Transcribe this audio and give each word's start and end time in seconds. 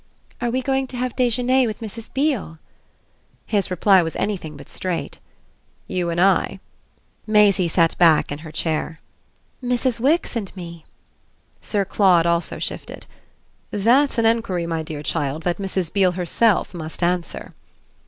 "Are 0.41 0.49
we 0.49 0.63
going 0.63 0.87
to 0.87 0.97
have 0.97 1.15
déjeuner 1.15 1.67
with 1.67 1.79
Mrs. 1.79 2.11
Beale?" 2.11 2.57
His 3.45 3.69
reply 3.69 4.01
was 4.01 4.15
anything 4.15 4.57
but 4.57 4.67
straight. 4.67 5.19
"You 5.85 6.09
and 6.09 6.19
I?" 6.19 6.59
Maisie 7.27 7.67
sat 7.67 7.95
back 7.99 8.31
in 8.31 8.39
her 8.39 8.51
chair. 8.51 8.99
"Mrs. 9.63 9.99
Wix 9.99 10.35
and 10.35 10.51
me." 10.57 10.85
Sir 11.61 11.85
Claude 11.85 12.25
also 12.25 12.57
shifted. 12.57 13.05
"That's 13.69 14.17
an 14.17 14.25
enquiry, 14.25 14.65
my 14.65 14.81
dear 14.81 15.03
child, 15.03 15.43
that 15.43 15.59
Mrs. 15.59 15.93
Beale 15.93 16.13
herself 16.13 16.73
must 16.73 17.03
answer." 17.03 17.53